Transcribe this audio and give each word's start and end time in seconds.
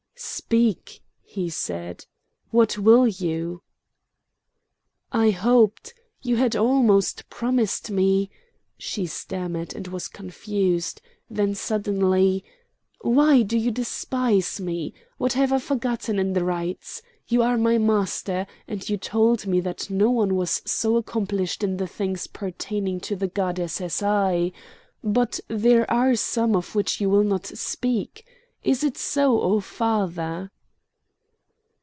"Speak!" 0.23 1.01
he 1.23 1.49
said. 1.49 2.05
"What 2.51 2.77
will 2.77 3.07
you?" 3.07 3.63
"I 5.11 5.31
hoped—you 5.31 6.35
had 6.35 6.55
almost 6.55 7.27
promised 7.29 7.89
me—" 7.89 8.29
She 8.77 9.07
stammered 9.07 9.73
and 9.75 9.87
was 9.87 10.07
confused; 10.07 11.01
then 11.27 11.55
suddenly: 11.55 12.45
"Why 12.99 13.41
do 13.41 13.57
you 13.57 13.71
despise 13.71 14.59
me? 14.61 14.93
what 15.17 15.33
have 15.33 15.51
I 15.51 15.57
forgotten 15.57 16.19
in 16.19 16.33
the 16.33 16.43
rites? 16.45 17.01
You 17.27 17.41
are 17.41 17.57
my 17.57 17.79
master, 17.79 18.45
and 18.67 18.87
you 18.87 18.97
told 18.97 19.47
me 19.47 19.59
that 19.61 19.89
no 19.89 20.11
one 20.11 20.35
was 20.35 20.61
so 20.67 20.97
accomplished 20.97 21.63
in 21.63 21.77
the 21.77 21.87
things 21.87 22.27
pertaining 22.27 22.99
to 23.01 23.15
the 23.15 23.27
goddess 23.27 23.81
as 23.81 24.03
I; 24.03 24.51
but 25.03 25.39
there 25.47 25.89
are 25.89 26.15
some 26.15 26.55
of 26.55 26.75
which 26.75 27.01
you 27.01 27.09
will 27.09 27.23
not 27.23 27.47
speak. 27.47 28.25
Is 28.63 28.83
it 28.83 28.95
so, 28.97 29.41
O 29.41 29.59
father?" 29.61 30.51